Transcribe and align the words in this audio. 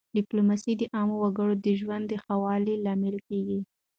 ډیپلوماسي 0.17 0.73
د 0.77 0.83
عامو 0.95 1.15
وګړو 1.19 1.55
د 1.65 1.67
ژوند 1.79 2.03
د 2.07 2.13
ښه 2.23 2.35
والي 2.43 2.75
لامل 2.85 3.15
کېږي. 3.27 3.59